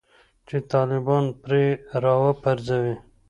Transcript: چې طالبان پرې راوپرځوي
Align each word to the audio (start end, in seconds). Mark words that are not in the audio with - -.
چې 0.47 0.57
طالبان 0.71 1.25
پرې 1.43 1.63
راوپرځوي 2.03 2.95